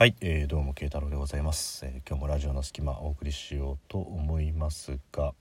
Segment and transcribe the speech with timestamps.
[0.00, 5.34] はい、えー、どうも慶太郎でございます、えー今日もラジオの隙間お送りしようと思いますが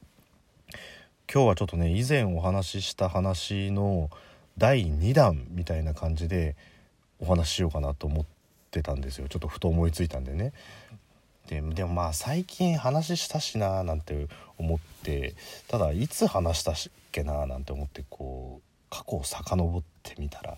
[1.33, 4.09] 今日はちょっとね以前お話しした話の
[4.57, 6.57] 第2弾みたいな感じで
[7.21, 8.25] お話ししようかなと思っ
[8.69, 9.29] てたんですよ。
[9.29, 10.51] ちょっとふと思いついたんでね。
[11.47, 15.35] ででもまあ最近話したしなーなんて思って
[15.69, 16.75] ただいつ話したっ
[17.13, 20.57] けななんて思ってこう過去を遡ってみたら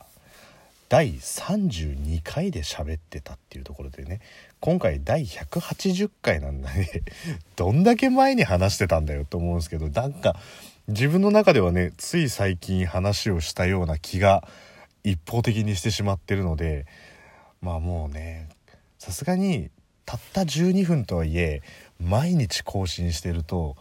[0.92, 4.20] 第32回で喋ってたっていうところでね
[4.60, 6.90] 今回第180回なんだね。
[7.56, 10.36] どんだけ前に話してたんだよと思うんですけどなんか
[10.90, 14.46] 自分の中ではねつい最近話をしたような気が
[15.06, 16.86] 一方的にしてしまってるので
[17.62, 18.50] まあもうね
[19.00, 19.72] さすがに
[20.06, 21.62] たった12分とはいえ
[22.02, 23.78] 毎日更新してると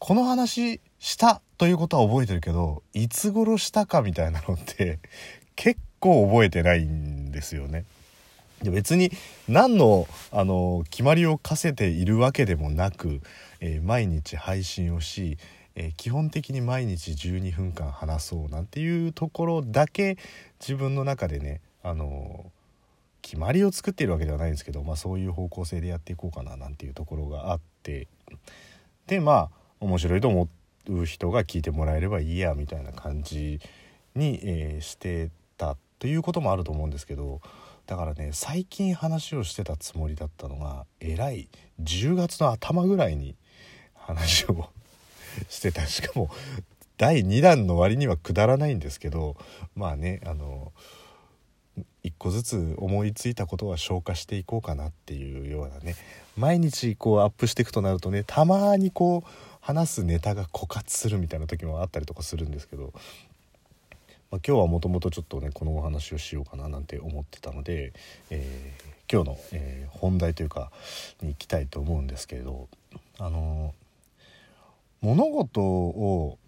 [0.00, 4.98] この話したということは覚えてるけどいつ頃したかみたいなのって
[5.54, 7.84] 結構覚えてないんですよね。
[8.64, 9.10] 別に
[9.48, 13.20] 何のあの決まりを課せているわけでもなく、
[13.60, 15.38] えー毎日配信をし、
[15.76, 20.18] えー基本的に毎日12分間話そうなんていうところだけ
[20.60, 22.50] 自分の中でねあの
[23.22, 28.08] 決まりを作っているわけではないんですけど、まあ、そういう方向性でやっていこうかななんていうところがあって
[29.06, 30.48] でまあ面白いと思
[30.88, 33.60] う人が聞いてもらえればいいやみたいな感じ
[34.14, 35.30] に、えーして
[36.00, 37.40] ということもあると思うんですけど
[37.86, 41.48] だからね最近話をしてたつもりだったのがえらい
[41.82, 43.36] 10月の頭ぐらいに
[43.94, 44.70] 話を
[45.48, 45.86] してた。
[45.86, 46.30] しかも
[46.96, 49.36] 第2弾の割にはくだらないんですけど
[49.76, 50.72] まあねあの
[52.02, 55.96] 一個ずつ思いついたことは消化していこうかなっていうようなね
[56.36, 59.28] 毎日こうアップしていくとなるとねたまにこう
[59.60, 62.92] 話すネタが枯渇するみたいな時もあったりとかするんですけど、
[64.30, 67.92] まあ、今日はもともとちょっとねこのお話をしようかななんて思ってたので、
[68.30, 70.70] えー今日の、えー本題というか
[71.20, 72.68] に行きたいと思うんですけれど
[73.18, 73.74] あの
[75.00, 76.38] 物事を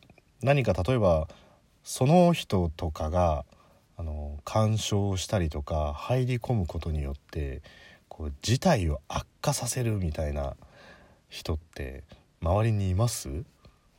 [0.42, 1.26] 何か例えば
[1.82, 3.44] その人とかが
[3.97, 7.62] あの干渉したりとか入り込むことによって
[8.09, 10.54] こう事態を悪化させるみたいな
[11.28, 12.04] 人って
[12.41, 13.28] 周りにいます？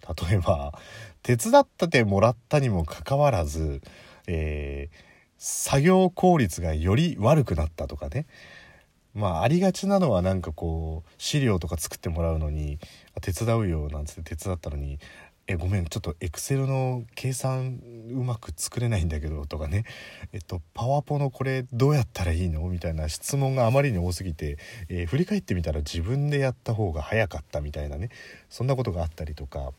[0.07, 0.77] 例えば
[1.21, 3.81] 手伝ってもらったにもかかわらず、
[4.27, 5.13] えー
[5.45, 8.27] 作業効率がより悪くなったとかね。
[9.13, 12.79] まあありがちなのはなんかこう資料とか作ってもらうのに
[13.19, 14.99] 手伝うよなんつって手伝ったのに
[15.47, 17.81] えごめんちょっとエクセルの計算
[18.11, 19.83] うまく作れないんだけどとかね。
[20.31, 22.61] えっとパワポのこれどうやったらいいの？
[22.69, 28.11] みたいな質問があまりに多すぎて、えー振り返ってみたら自分でやった方が早かったみたいなね。
[28.49, 29.73] そんなことがあったりとか、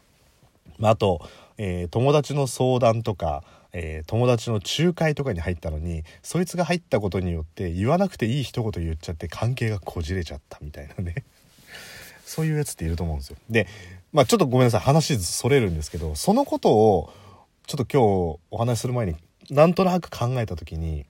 [0.88, 1.26] あ、あと、
[1.56, 3.42] えー友達の相談とか、
[3.72, 11.24] えー友達の仲介とかに入ったのにそいつが入ったことによって言わなくていい一言言っちゃって関係がこじれちゃったみたいなね
[12.24, 13.36] そういうやつっていると思うんですよ。
[13.50, 13.66] で、
[14.12, 17.12] まあちょっとごめんなさい話それるんですけどそのことを
[17.66, 19.16] ちょっと今日お話しする前に
[19.50, 21.06] なんとなく考えた時に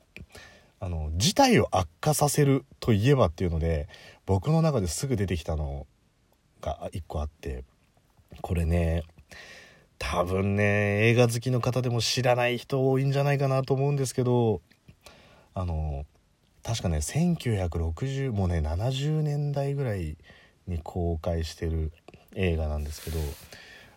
[0.81, 3.89] あの事態を悪化させるといえばっていうので
[4.27, 5.87] 僕の中ですぐ出てきたの
[6.61, 7.65] が一個あって
[8.41, 9.03] これね
[10.15, 14.61] 多分ね映画好きの方でも知らない人多いんじゃないかなと思うんですけど
[15.55, 16.07] あの
[16.63, 20.17] 確かね1960もうね70年代ぐらい
[20.69, 21.91] に公開してる
[22.37, 23.19] 映画なんですけど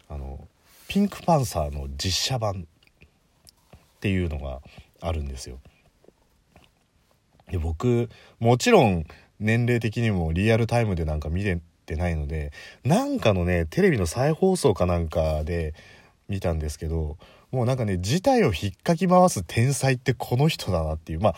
[0.10, 0.48] あの
[0.88, 2.66] ピンクパンサーの実写版
[3.76, 4.62] っていうのが
[5.02, 5.60] あるんですよ。
[7.52, 9.06] で僕もちろん
[9.40, 12.52] 年齢的にもリアルタイムでなんか見れてないので
[12.84, 15.76] なんかのねテレビの再放送かなんかで
[16.30, 17.18] 見たんですけど
[17.52, 21.36] もうなんかね事態を引っかき回す天才ってこの人だなっていうまあ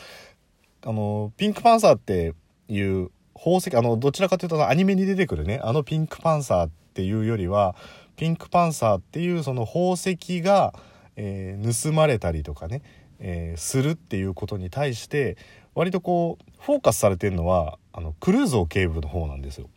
[0.85, 2.33] あのピンクパンサーって
[2.67, 7.75] いう宝石あのどちらかというとアニメに出てくるねあのピンクパンサーっていうよりは
[8.15, 10.73] ピンクパンサーっていうその宝石が、
[11.15, 12.81] えー盗まれたりとかね、
[13.19, 15.37] えーするっていうことに対して
[15.73, 19.69] 割とこうフォーカスされてるのはあのクルーゾー警部の方なんですよ。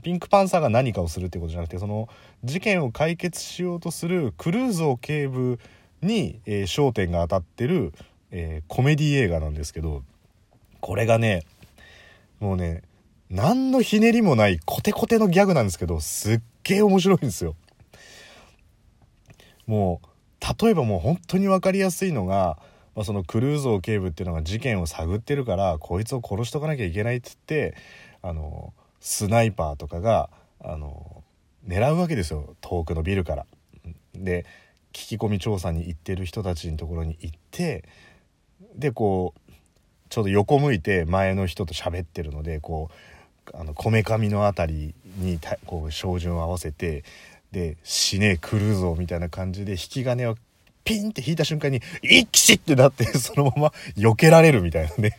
[0.00, 2.08] ピンクパンサーが何かをするってことじゃなくてその
[2.42, 5.58] 事件を解決しようとするクルーゾー警部
[6.02, 7.92] に、えー焦点が当たってる、
[8.30, 10.02] えーコメディ映画なんですけど
[10.80, 11.44] これがね
[12.40, 12.82] もうね
[13.30, 17.56] 何のひねりもないコテコテのギャグなんですけどすっげえ面白いんですよ。
[19.66, 22.58] もう例えばもう本当に分かりやすいのが、
[22.94, 27.74] まあ、そのクルーゾー警部っていうのが事件を探ってるからこいつを殺しとかなきゃいけないっつって
[28.20, 28.74] あの
[29.04, 30.30] スナイパーとかが
[30.60, 31.22] あの
[31.68, 33.46] 狙うわけですよ遠くのビルから。
[34.14, 34.46] で
[34.94, 37.84] 聞き込み調査に行ってる人たちのところに行って
[38.74, 39.52] でこう
[40.08, 42.88] ちょうど横向いて前の人と喋ってるのでこ
[43.52, 47.04] うあのこめかみの辺りにこう照準を合わせて
[47.52, 50.36] で「死ね来るぞ」みたいな感じで引き金を
[50.82, 55.18] ピンって引いた瞬間に「一気ってなってそのまま避けられるみたいなね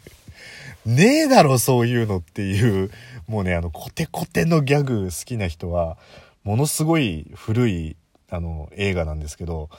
[0.86, 2.92] ねえだろそういうのっていう
[3.28, 5.98] もうねあのコテコテのギャグ好きな人は
[6.44, 7.98] ものすごい古い
[8.30, 9.70] あの映画なんですけど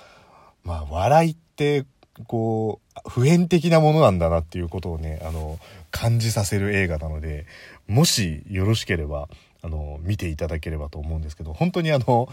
[0.64, 1.86] まあ笑いって
[2.26, 5.58] こう普遍的なものなんだなっていうことをねあの
[5.90, 7.46] 感じさせる映画なので
[7.86, 9.28] もしよろしければ
[9.62, 12.28] あの見ていただければと思うんですけど本当にあの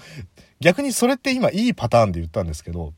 [0.60, 2.94] 逆にそれって今いいパターンで言ったんですけど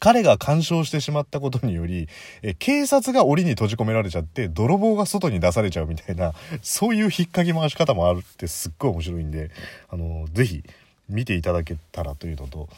[0.00, 2.08] 彼が干渉してしまったことにより、
[2.42, 6.32] え警察が檻に閉じ込められちゃって、泥棒が外に出されちゃうみたいな、
[6.62, 9.50] そういう引っかき回し方もあるってすっごい面白いんで、
[9.90, 10.64] あの、ぜひ
[11.10, 12.68] 見ていただけたらというのと、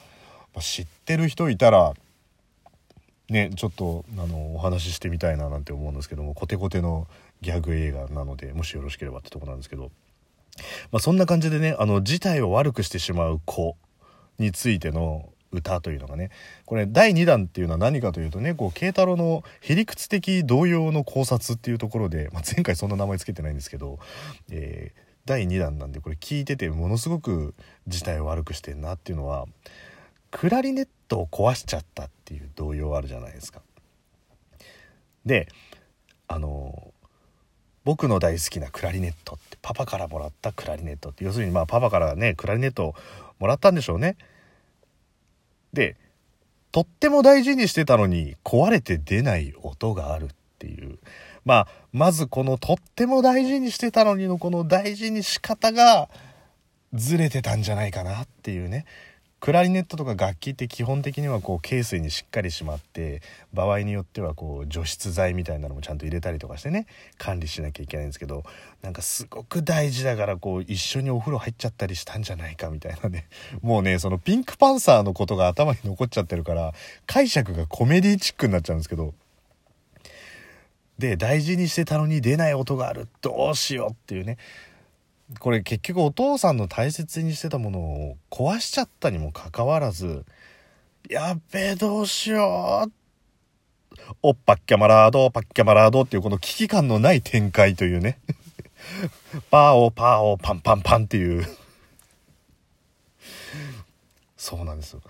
[0.54, 1.94] まあ、知ってる人いたら、
[3.28, 7.06] ね、ちょっとあのお話ししてみたいななんて思うんですけどもコテコテの
[7.40, 9.90] ギャグ映画なのでもしよろしければってとこなんですけど、
[10.90, 13.76] まあ、そんな感じでねあの事態を悪くしてしまう子
[14.38, 16.30] についての歌というのがね
[16.64, 23.98] これ第2弾っていうのは何かというとねこう慶太郎のへりくつ的動揺の考察っていうところで、まあ、前回そんな名前つけてないんですけど、
[24.50, 27.54] えー、第2弾なんでこれ聞いててものすごく
[27.86, 29.46] 事態を悪くしてんなっていうのは
[30.30, 33.60] クラリネットを壊しちゃったっていう動揺あるじゃないですか。
[35.26, 35.46] で
[36.26, 36.92] あの
[37.84, 42.94] 僕の大好きなクラリネットってパパからもらったクラリネットって要するにまあパパからねクラリネットを
[43.38, 44.16] もらったんでしょうね。
[45.72, 45.96] で
[46.70, 50.28] とっても大事にしてたのに壊れて出ない音があるっ
[50.58, 50.98] ていう。
[51.44, 56.08] まあまずこのとっても大事にしてたのにのこの大事に仕方が
[56.94, 58.86] ずれてたんじゃないかなっていうね。
[59.42, 63.22] クラリネットとか楽器って基本的にはこうケースにしっかりしまって
[63.52, 66.86] 場合によってはこう除湿剤みたいなのもちゃんと入れたりとかしてね
[67.18, 68.44] 管理しなきゃいけないんですけど
[68.82, 73.26] なんかすごく大事だからこう一緒にお風呂入っちゃったりしたんじゃないかみたいなね。
[73.62, 76.72] もうねそのピンクパンサーのことが頭に残っちゃってるから
[77.06, 79.12] 解釈がコメディチックになっちゃうんですけど。
[81.00, 83.08] で大事にしてたのに出ない音がある。
[83.22, 84.38] どうしようっていうね。
[85.38, 90.24] これ結局お父さんの大切にしてたものを壊しちゃったにもかかわらず
[91.08, 92.92] やっべえどうしよう。
[94.22, 98.18] おっぱっきゃまラードパッキャマラードっていうこの危機感のない展開というね。
[99.50, 101.46] パーオパーオパンパンパンっていう。
[104.36, 105.02] そうなんですよ。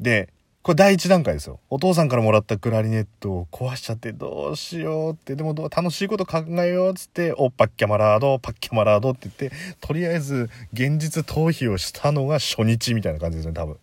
[0.00, 0.28] で
[0.62, 1.58] これ第一段階ですよ。
[1.70, 9.50] お父さんからもらったクラリネットを壊しちゃってどうしようって、でも楽しいこと考えようっつって、おパッキャマラード、パッキャマラードって言って、
[9.80, 13.76] とりあえず現実逃避をしたのが初日みたいな感じですね、多分。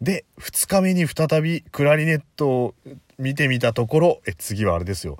[0.00, 2.74] で、2日目に再びクラリネットを
[3.18, 5.18] 見てみたところ、え、次はあれですよ。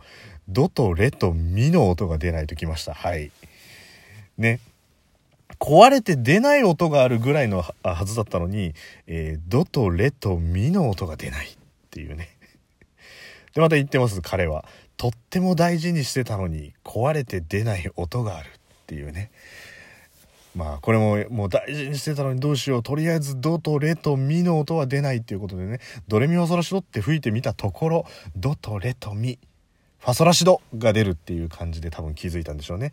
[0.48, 2.94] ドとレとミの音が出ないときました。
[2.94, 3.30] はい。
[4.38, 4.60] ね。
[5.60, 8.74] 壊れて出ない音があるぐらいのはずだったのに、
[9.06, 11.50] えー、ドとレとミの音が出ないっ
[11.90, 12.30] ていうね。
[13.54, 14.64] で、また言ってます、彼は。
[14.96, 18.50] とっても大事にしてたのに壊れて出ない音があるっ
[18.86, 19.30] ていうね。
[20.56, 25.78] まあこれももう大事にしてたのにどうしようとりあえずドとレとミの音は出ないっていうことでね
[26.08, 29.38] ドレミファソラシドって吹いてみたところドとレとミ
[30.00, 32.92] ファソラシドが出るっていう感じで多分気づいたんでしょうね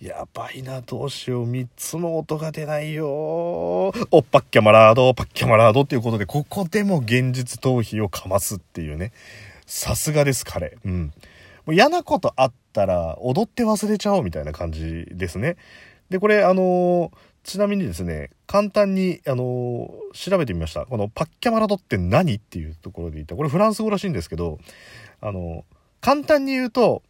[0.00, 1.50] やばいな、どうしよう。
[1.50, 3.08] 3つも音が出ないよ。
[3.08, 9.10] おっぱっきゃまラード、パッキャマラードっていうことで、ここでも現実逃避をかますっていうね。
[9.66, 10.78] さすがです、彼。
[10.84, 11.12] うん。
[11.66, 15.56] もう嫌なことあったら、踊って忘れちゃおうみたいな感じですね。
[16.10, 17.10] で、これ、あのー、
[17.42, 20.86] ちなみにですね、簡単に、あのー、調べてみました。
[20.86, 23.34] このパッキャマラドって何っていうところで言った。
[23.34, 24.60] これフランス語らしいんですけど、
[25.20, 27.02] あのー、簡単に言うと、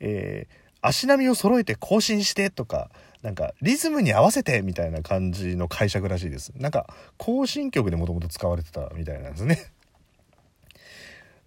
[0.00, 2.90] えー、足並みを揃えて更新してとか、
[3.22, 6.52] なんかリズムに合わせてみたいな感じの解釈らしいです。
[6.56, 6.86] なんか
[7.16, 9.72] 更新曲でもともと使われてたみたいなんですね。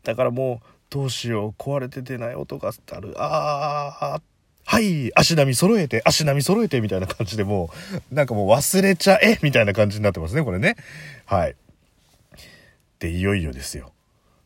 [0.04, 4.22] だからもうどうしよう壊れて出ない音があるああ
[4.66, 7.70] はい足並み揃えて足並み揃えてみたいな感じでも
[8.12, 10.78] うなんかもう忘れちゃえみたいな感じになってますねこれね
[11.26, 11.56] はい
[13.00, 13.92] でいよいよですよ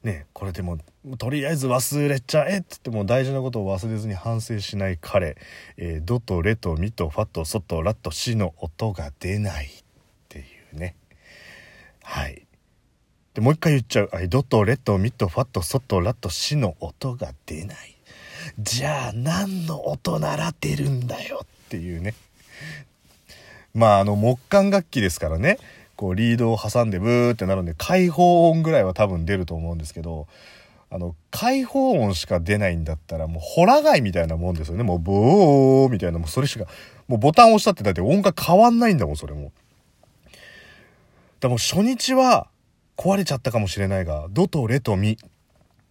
[0.04, 0.78] ねこれでも
[1.18, 5.38] とりあえず忘れちゃえっつっても大事なことを忘れずに反省しない彼、
[5.78, 9.70] えー、ドとレとミとファとソとラとシの音が出ないっ
[10.30, 10.44] てい
[10.74, 10.96] うね。
[12.04, 12.46] はい。
[13.34, 17.98] でもう一回言っちゃう、ドとレとミとファとソとラとシの音が出ない。
[18.60, 22.14] じゃあ何の音なら出るんだよっていうね。
[23.74, 25.58] まああの木管楽器ですからね。
[25.96, 30.28] こうリードを挟んでブーってなるんで開放音ぐらいは多分出ると思うんですけど
[30.90, 34.84] あの開放音しか出ないんだったらもうホラガイみたいなもんですよね。
[34.84, 36.66] もうボーみたいなもうそれしか
[37.08, 39.52] もうボタン押したってだって音が変わんないんだもんそれも
[41.40, 42.48] でも初日は
[42.96, 45.18] 壊れちゃったかもしれないがドとレとミ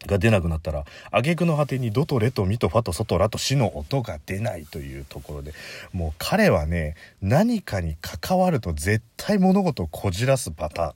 [0.07, 5.53] が出なくなったら挙句の果てにドとレとミとファとソとラとシの音が出ないというところで
[5.93, 10.95] もう彼はね何かに関わると絶対物事をこじらすパタ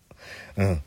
[0.57, 0.63] ー。
[0.63, 0.83] ンうん。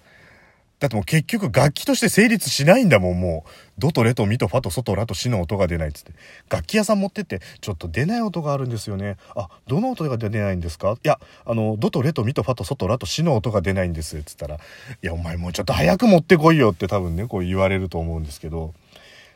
[0.80, 3.50] だってもう結局楽器として成立しないんだもん、もう。
[3.78, 6.14] ドとレとミとファとソとラとシの音が出ないっつって。
[6.50, 9.18] 楽器屋さん持ってって、ちょっと出ない音があるんですよね。
[9.36, 10.98] あ、どの音が出ないんですか？
[11.04, 14.18] いや、あの、ドとレとミとファとソとラとシの音が出ないんです。
[14.18, 14.60] っつったら、い
[15.02, 18.74] や、お前もうちょっと早く持ってこいよって多分ね、こう言われると思うんですけど、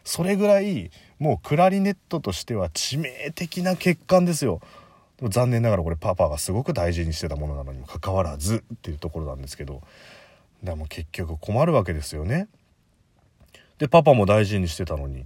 [0.05, 4.61] それぐらい、もうクラリネットとしては致命的な欠陥ですよ。
[5.21, 9.81] 残念ながらこれパパがすごく大事にしてたものなのにもかかわらずっていうところなんですけど
[10.63, 12.47] でも結局困るわけですよね。
[13.77, 15.25] でパパも大事にしてたのに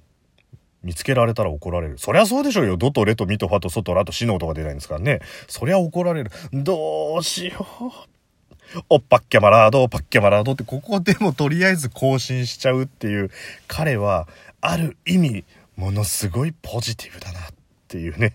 [0.84, 1.98] 見つけられたら怒られる。
[1.98, 2.78] そりゃそうでしょうよ。
[2.78, 5.20] ドとレとミとファとソとラとシの音が出ないんですからね。
[5.48, 6.32] そりゃ怒られる。
[6.54, 8.84] どうしよう。
[8.90, 13.32] おっぱっけまラード、パッケマラードってここでもとりあえず更新しちゃうっていう
[13.68, 14.28] 彼は
[14.60, 17.44] ある意味ものすごいポジティブだなっ
[17.88, 18.34] ていうね。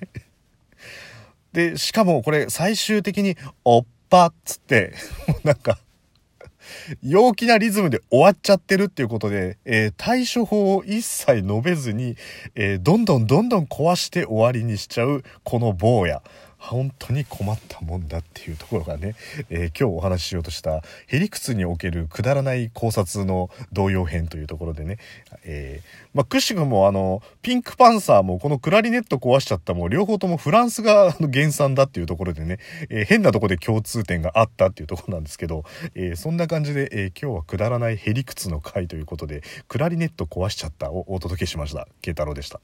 [1.53, 4.95] で、しかもこれ最終的におっぱっつって、
[5.29, 5.79] もうなんか
[7.03, 12.17] 陽気なリズムで終わっちゃってるっていうことで、えー、対処法を一切述べずに、
[12.55, 16.23] えー、どんどんどんどん壊して終わりにしちゃうこの坊や。
[16.63, 19.15] 本当に困ったもんだっていうところがね、
[19.51, 24.99] えー、今日お話ししようとしたヘリクツにおけるくだらない考察の同様編というところでね、
[25.45, 35.65] えー、まあ、くしくもあの、ピンクパンサーもこのクラリネット壊しちゃったも両方ともフランスが原産だっていうところでね、えー、変なとこで共通点があったっていうところなんですけど、
[35.95, 41.89] えそんな感じで、え今日はくだらないヘリクツの回ということで、クラリネット壊しちゃったをお届けしました。
[42.01, 42.61] 慶太郎でした。